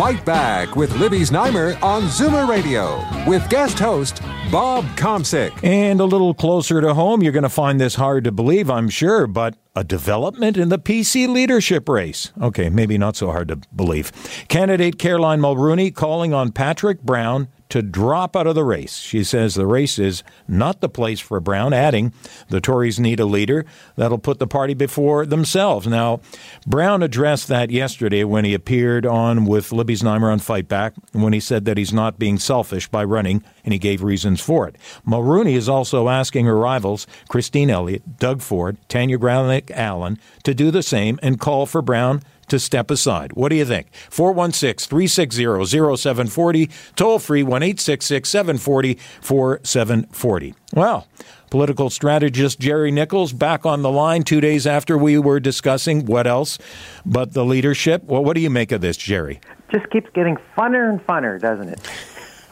[0.00, 5.52] Fight Back with Libby Znaimer on Zoomer Radio with guest host Bob Komsic.
[5.62, 8.88] And a little closer to home, you're going to find this hard to believe, I'm
[8.88, 12.32] sure, but a development in the PC leadership race.
[12.40, 14.10] Okay, maybe not so hard to believe.
[14.48, 18.98] Candidate Caroline Mulroney calling on Patrick Brown to drop out of the race.
[18.98, 22.12] She says the race is not the place for Brown, adding
[22.48, 23.64] the Tories need a leader
[23.96, 25.86] that'll put the party before themselves.
[25.86, 26.20] Now,
[26.66, 31.32] Brown addressed that yesterday when he appeared on with Libby Znaimer on Fight Back, when
[31.32, 34.76] he said that he's not being selfish by running, and he gave reasons for it.
[35.06, 40.70] Mulroney is also asking her rivals, Christine Elliott, Doug Ford, Tanya Granic Allen, to do
[40.70, 43.32] the same and call for Brown to step aside.
[43.32, 43.92] What do you think?
[44.10, 50.54] 416 360 0740, toll free 1 740 4740.
[50.74, 51.06] Well,
[51.50, 56.26] political strategist Gerry Nicholls back on the line two days after we were discussing what
[56.26, 56.58] else
[57.04, 58.04] but the leadership.
[58.04, 59.40] Well, what do you make of this, Jerry?
[59.70, 61.80] Just keeps getting funner and funner, doesn't it?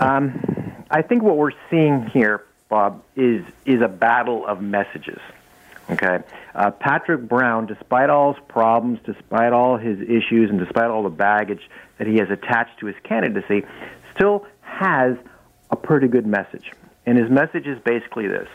[0.00, 5.20] Um, I think what we're seeing here, Bob, is is a battle of messages.
[5.90, 6.18] Okay,
[6.54, 11.08] uh, Patrick Brown, despite all his problems, despite all his issues, and despite all the
[11.08, 11.62] baggage
[11.98, 13.64] that he has attached to his candidacy,
[14.14, 15.16] still has
[15.70, 16.72] a pretty good message.
[17.06, 18.48] And his message is basically this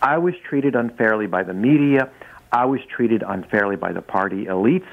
[0.00, 2.10] I was treated unfairly by the media,
[2.50, 4.88] I was treated unfairly by the party elites.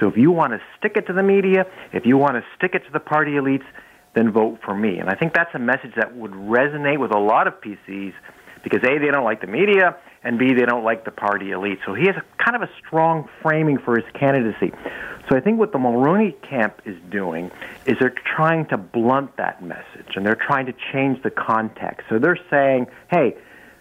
[0.00, 2.74] So if you want to stick it to the media, if you want to stick
[2.74, 3.66] it to the party elites,
[4.14, 4.98] then vote for me.
[4.98, 8.14] And I think that's a message that would resonate with a lot of PCs
[8.62, 11.78] because A, they don't like the media, and B, they don't like the party elite.
[11.84, 14.72] So he has a, kind of a strong framing for his candidacy.
[15.28, 17.50] So I think what the Mulroney camp is doing
[17.86, 22.06] is they're trying to blunt that message and they're trying to change the context.
[22.08, 23.36] So they're saying, hey,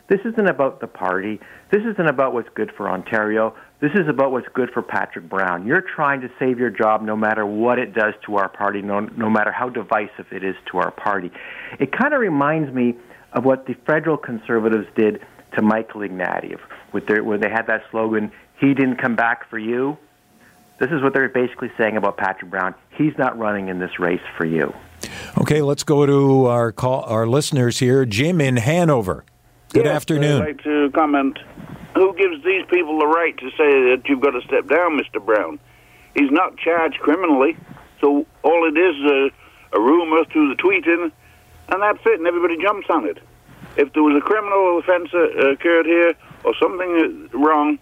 [0.08, 1.40] this isn't about the party.
[1.72, 3.56] This isn't about what's good for Ontario.
[3.80, 5.66] This is about what's good for Patrick Brown.
[5.66, 9.02] You're trying to save your job no matter what it does to our party, no,
[9.02, 11.31] no matter how divisive it is to our party.
[11.80, 12.96] It kind of reminds me
[13.34, 15.25] of what the federal conservatives did
[15.56, 16.59] to Michael Ignatieff,
[16.91, 19.97] with their, where they had that slogan, "He didn't come back for you."
[20.80, 22.75] This is what they're basically saying about Patrick Brown.
[22.97, 24.74] He's not running in this race for you.
[25.38, 28.06] Okay, let's go to our call, our listeners here.
[28.06, 29.24] Jim in Hanover.
[29.72, 30.42] Good yes, afternoon.
[30.42, 31.40] I'd like to comment.
[31.96, 35.24] Who gives these people the right to say that you've got to step down, Mr.
[35.24, 35.59] Brown?
[36.16, 37.58] He's not charged criminally,
[38.02, 41.12] so all it is is a, a rumor through the tweeting,
[41.69, 43.19] and that's it, and everybody jumps on it.
[43.76, 46.14] If there was a criminal offence uh, occurred here
[46.44, 47.80] or something wrong,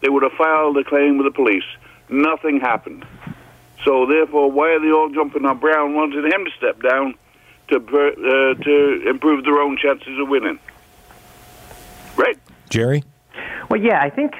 [0.00, 1.64] they would have filed a claim with the police.
[2.08, 3.04] Nothing happened.
[3.84, 7.14] So therefore, why are they all jumping on Brown, wanting him to step down
[7.68, 10.58] to uh, to improve their own chances of winning?
[12.16, 12.38] Right,
[12.70, 13.04] Jerry.
[13.68, 14.34] Well, yeah, I think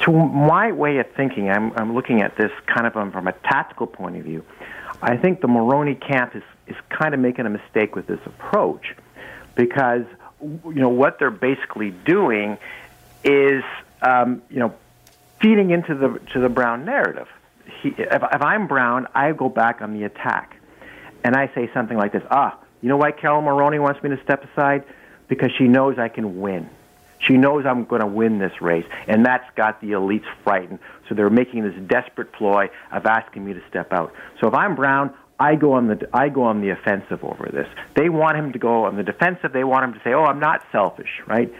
[0.00, 3.32] to my way of thinking, I'm, I'm looking at this kind of um, from a
[3.32, 4.44] tactical point of view.
[5.02, 8.94] I think the Mulroney camp is, is kind of making a mistake with this approach
[9.58, 10.04] because
[10.40, 12.56] you know what they're basically doing
[13.24, 13.64] is
[14.00, 14.72] um, you know
[15.42, 17.28] feeding into the to the Brown narrative.
[17.82, 20.56] He, if, if I'm Brown, I go back on the attack,
[21.22, 24.22] and I say something like this: Ah, you know why Carol Mulroney wants me to
[24.22, 24.84] step aside?
[25.26, 26.70] Because she knows I can win.
[27.18, 30.78] She knows I'm going to win this race, and that's got the elites frightened.
[31.08, 34.14] So they're making this desperate ploy of asking me to step out.
[34.40, 37.68] So if I'm Brown, I go on the I go on the offensive over this.
[37.94, 39.52] They want him to go on the defensive.
[39.52, 41.52] They want him to say, "Oh, I'm not selfish," right?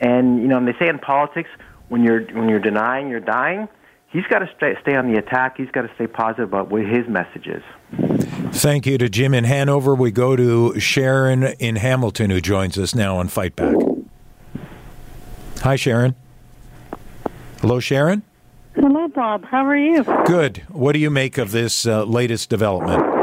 [0.00, 1.50] And you know, and they say in politics,
[1.88, 3.68] when you're when you're denying, you're dying.
[4.08, 5.56] He's got to stay, stay on the attack.
[5.56, 7.64] He's got to stay positive about what his message is.
[8.52, 9.92] Thank you to Jim in Hanover.
[9.92, 13.74] We go to Sharon in Hamilton, who joins us now on Fight Back.
[15.62, 16.14] Hi, Sharon.
[17.60, 18.22] Hello, Sharon.
[18.76, 19.44] Hello, Bob.
[19.46, 20.04] How are you?
[20.26, 20.58] Good.
[20.68, 23.13] What do you make of this uh, latest development?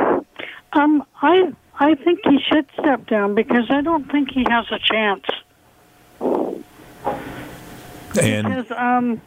[0.74, 4.80] Um, I I think he should step down because I don't think he has a
[4.80, 5.26] chance.
[8.20, 9.22] And because um,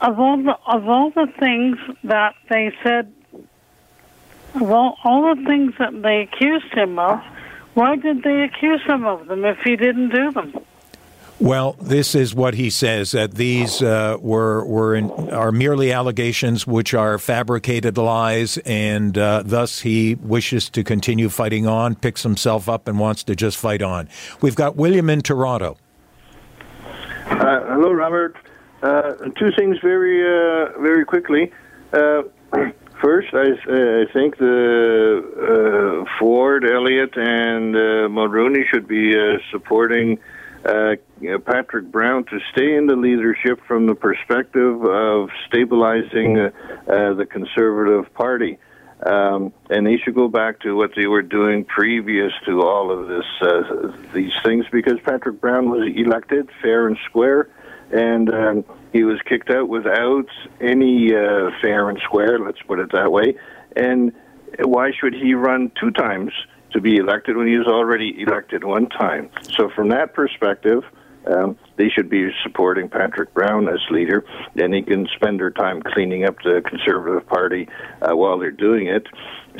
[0.00, 3.12] of all the of all the things that they said,
[4.54, 7.20] of all all the things that they accused him of,
[7.74, 10.54] why did they accuse him of them if he didn't do them?
[11.38, 16.66] Well, this is what he says that these uh, were were in, are merely allegations
[16.66, 22.70] which are fabricated lies, and uh, thus he wishes to continue fighting on, picks himself
[22.70, 24.08] up, and wants to just fight on.
[24.40, 25.76] We've got William in Toronto.
[27.26, 28.34] Uh, hello, Robert.
[28.82, 31.52] Uh, two things very uh, very quickly.
[31.92, 32.22] Uh,
[33.02, 37.72] first, I, I think the Ford, Elliott, and
[38.10, 39.12] Mulrooney should be
[39.50, 40.18] supporting
[40.66, 40.96] uh,
[41.44, 46.50] Patrick Brown to stay in the leadership from the perspective of stabilizing uh,
[46.88, 48.58] uh, the Conservative Party.
[49.04, 53.08] Um, and they should go back to what they were doing previous to all of
[53.08, 57.48] this, uh, these things, because Patrick Brown was elected fair and square,
[57.92, 60.28] and um, he was kicked out without
[60.60, 62.38] any uh, fair and square.
[62.38, 63.36] Let's put it that way.
[63.76, 64.12] And
[64.60, 66.32] why should he run two times?
[66.72, 69.30] To be elected when he was already elected one time.
[69.56, 70.82] So, from that perspective,
[71.26, 74.24] um, they should be supporting Patrick Brown as leader,
[74.54, 77.68] and he can spend their time cleaning up the Conservative Party
[78.00, 79.06] uh, while they're doing it.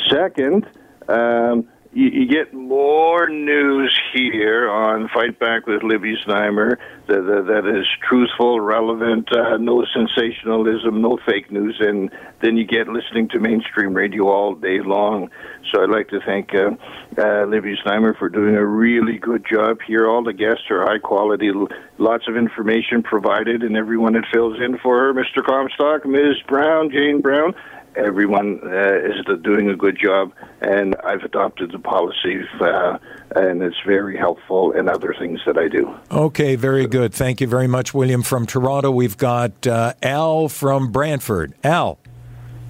[0.08, 0.66] Second,
[1.08, 6.76] um, you, you get more news here on Fight Back with Libby Znaimer
[7.06, 12.10] that, that, that is truthful, relevant, uh, no sensationalism, no fake news, and
[12.42, 15.30] then you get listening to mainstream radio all day long.
[15.72, 16.72] So I'd like to thank uh,
[17.18, 20.06] uh, Libby Znaimer for doing a really good job here.
[20.06, 21.50] All the guests are high quality,
[21.96, 25.42] lots of information provided, and everyone that fills in for her, Mr.
[25.42, 26.42] Comstock, Ms.
[26.46, 27.54] Brown, Jane Brown
[27.96, 32.98] everyone uh, is doing a good job, and I've adopted the policies, uh,
[33.34, 35.94] and it's very helpful in other things that I do.
[36.10, 37.14] Okay, very good.
[37.14, 38.90] Thank you very much, William from Toronto.
[38.90, 41.54] We've got uh, Al from Brantford.
[41.64, 41.98] Al,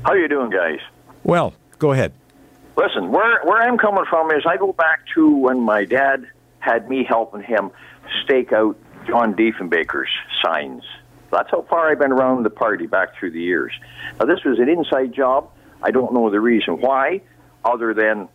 [0.04, 0.80] how are you doing, guys?
[1.24, 2.12] Well, go ahead.
[2.76, 6.26] Listen, where where I'm coming from is I go back to when my dad
[6.60, 7.70] had me helping him
[8.22, 8.76] stake out
[9.06, 10.10] John Diefenbaker's
[10.44, 10.82] signs
[11.36, 13.72] that's how far I've been around the party back through the years.
[14.18, 15.50] Now, this was an inside job.
[15.82, 17.20] I don't know the reason why,
[17.64, 18.28] other than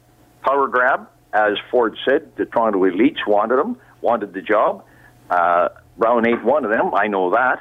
[0.43, 1.07] power grab.
[1.33, 4.83] As Ford said, the Toronto elites wanted him, wanted the job.
[5.29, 6.93] Uh, Brown ain't one of them.
[6.93, 7.59] I know that.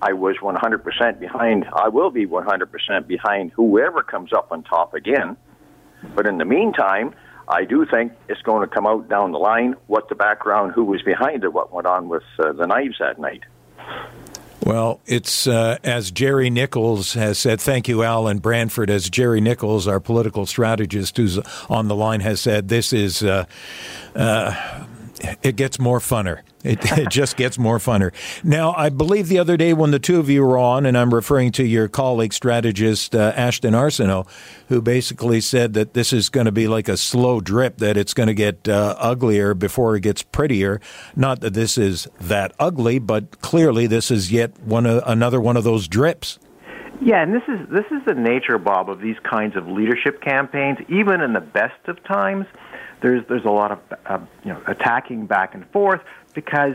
[0.00, 5.36] I was 100% behind, I will be 100% behind whoever comes up on top again.
[6.14, 7.14] But in the meantime,
[7.48, 10.84] I do think it's going to come out down the line what the background, who
[10.84, 13.42] was behind it, what went on with uh, the knives that night.
[14.68, 17.58] Well, it's uh, as Gerry Nicholls has said.
[17.58, 18.90] Thank you, Al and Brantford.
[18.90, 21.38] As Gerry Nicholls, our political strategist who's
[21.70, 23.22] on the line, has said, this is.
[23.22, 23.46] Uh,
[24.14, 24.84] uh,
[25.42, 26.42] it gets more funner.
[26.64, 28.12] It, it, just gets more funner.
[28.42, 31.14] Now, I believe the other day when the two of you were on, and I'm
[31.14, 34.26] referring to your colleague strategist uh, Ashton Arsenault,
[34.68, 38.14] who basically said that this is going to be like a slow drip, that it's
[38.14, 40.80] going to get uh, uglier before it gets prettier.
[41.14, 45.56] Not that this is that ugly, but clearly this is yet one uh, another one
[45.56, 46.38] of those drips.
[47.00, 50.78] Yeah, and this is this is the nature, Bob, of these kinds of leadership campaigns.
[50.88, 52.46] Even in the best of times,
[53.00, 56.00] there's there's a lot of uh, you know attacking back and forth
[56.34, 56.74] because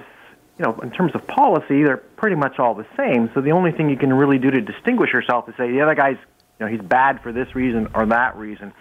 [0.58, 3.30] you know in terms of policy they're pretty much all the same.
[3.34, 5.96] So the only thing you can really do to distinguish yourself is say the other
[5.96, 6.18] guy's
[6.60, 8.74] you know he's bad for this reason or that reason.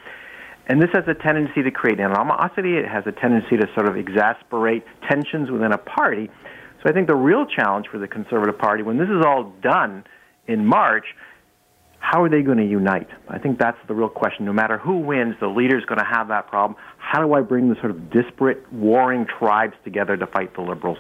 [0.69, 2.77] And this has a tendency to create animosity.
[2.77, 6.31] It has a tendency to sort of exasperate tensions within a party.
[6.83, 10.05] So I think the real challenge for the Conservative Party, when this is all done
[10.47, 11.07] in March,
[12.03, 13.09] how are they going to unite?
[13.29, 14.45] I think that's the real question.
[14.45, 16.77] No matter who wins, the leader is going to have that problem.
[16.99, 20.99] How do I bring the sort of disparate, warring tribes together to fight the liberals?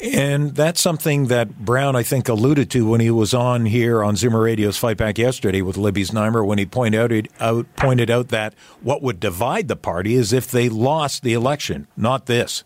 [0.00, 4.14] And that's something that Brown, I think, alluded to when he was on here on
[4.14, 8.54] Zoomer Radio's Fight Back yesterday with Libby Znaimer when he pointed out, pointed out that
[8.82, 12.62] what would divide the party is if they lost the election, not this.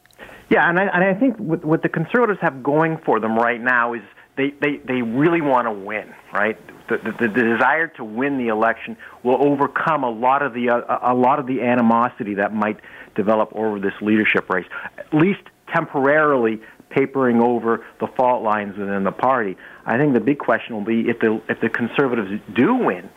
[0.51, 3.61] Yeah, and I, and I think what, what the Conservatives have going for them right
[3.61, 4.03] now is
[4.37, 6.59] they, they, they really want to win, right?
[6.91, 10.99] the, the, the desire to win the election will overcome a lot of the uh,
[11.03, 12.81] a lot of the animosity that might
[13.15, 14.67] develop over this leadership race,
[14.99, 15.41] at least
[15.73, 16.61] temporarily
[16.91, 19.57] papering over the fault lines within the party.
[19.87, 23.09] I think the big question will be if the if the conservatives do win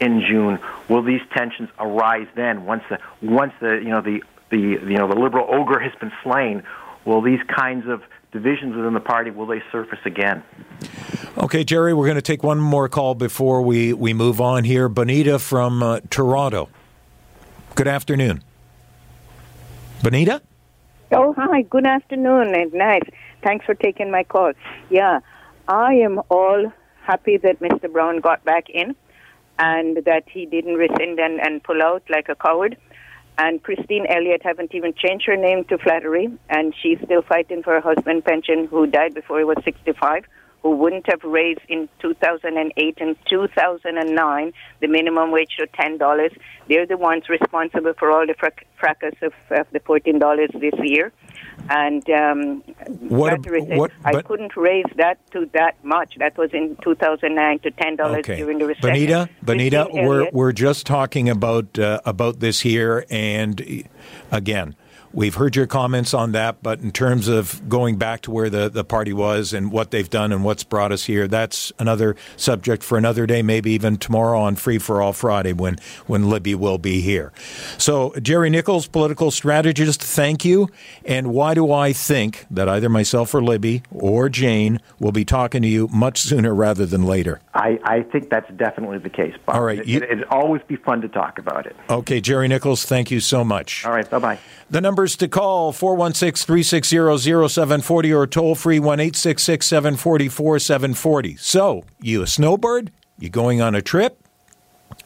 [0.00, 4.58] in June, will these tensions arise then once the once the you know the the
[4.58, 6.62] you know the liberal ogre has been slain?
[7.06, 8.02] Will these kinds of
[8.34, 10.42] divisions within the party will they surface again?
[11.38, 14.88] Okay, Jerry, we're going to take one more call before we, we move on here.
[14.88, 16.68] Bonita from uh, Toronto.
[17.76, 18.42] Good afternoon.
[20.02, 20.42] Bonita?
[21.12, 21.62] Oh, hi.
[21.62, 23.08] Good afternoon and nice.
[23.42, 24.52] Thanks for taking my call.
[24.90, 25.20] Yeah,
[25.68, 26.72] I am all
[27.02, 27.90] happy that Mr.
[27.90, 28.96] Brown got back in
[29.58, 32.76] and that he didn't rescind and, and pull out like a coward.
[33.36, 37.74] And Christine Elliott haven't even changed her name to Flaherty, and she's still fighting for
[37.74, 40.24] her husband pension, who died before he was 65,
[40.62, 46.36] who wouldn't have raised in 2008 and 2009 the minimum wage to $10.
[46.68, 51.12] They're the ones responsible for all the frac- fracas of, of the $14 this year.
[51.70, 52.62] And um,
[53.08, 53.46] What ab-
[53.78, 56.16] what- I couldn't raise that to that much.
[56.18, 59.28] That was in 2009 to $10 Okay, during the recession.
[59.42, 64.76] Bonita, Christine we're we're just talking about uh, about this here, and uh, again,
[65.14, 66.62] we've heard your comments on that.
[66.62, 70.10] But in terms of going back to where the, the party was and what they've
[70.10, 74.40] done and what's brought us here, that's another subject for another day, maybe even tomorrow
[74.40, 77.32] on Free for All Friday when when Libby will be here.
[77.78, 80.68] So, Gerry Nicholls, political strategist, thank you.
[81.04, 85.62] And why do I think that either myself or Libby or Jane will be talking
[85.62, 87.40] to you much sooner rather than later?
[87.54, 89.56] I, I think that's definitely the case, Bob.
[89.56, 91.76] All right, you- it, it'd always be fun to talk about it.
[91.88, 93.84] Okay, Gerry Nicholls, thank you so much.
[93.84, 94.38] All right, bye bye.
[94.70, 101.36] The numbers to call 416 360 0740 or toll free 1 866 744 740.
[101.36, 102.90] So, you a snowbird?
[103.18, 104.18] You going on a trip?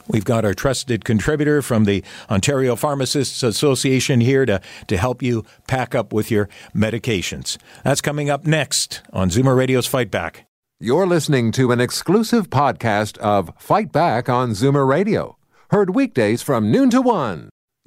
[0.07, 5.45] We've got our trusted contributor from the Ontario Pharmacists Association here to, to help you
[5.67, 7.59] pack up with your medications.
[7.83, 10.47] That's coming up next on Zoomer Radio's Fight Back.
[10.79, 15.37] You're listening to an exclusive podcast of Fight Back on Zoomer Radio,
[15.71, 17.49] heard weekdays from noon to one.